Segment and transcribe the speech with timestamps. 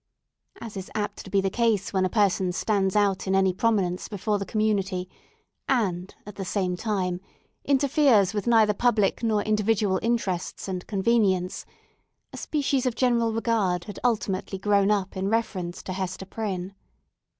[0.59, 4.07] As is apt to be the case when a person stands out in any prominence
[4.07, 5.07] before the community,
[5.69, 7.21] and, at the same time,
[7.65, 11.67] interferes neither with public nor individual interests and convenience,
[12.33, 16.73] a species of general regard had ultimately grown up in reference to Hester Prynne.